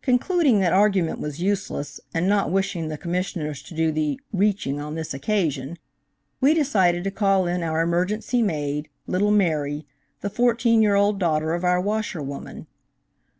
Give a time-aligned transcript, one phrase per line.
[0.00, 4.94] Concluding that argument was useless, and not wishing the Commissioners to do the "reaching" on
[4.94, 5.76] this occasion,
[6.40, 9.84] we decided to call in our emergency maid, little Mary,
[10.20, 12.68] the fourteen year old daughter of our washerwoman.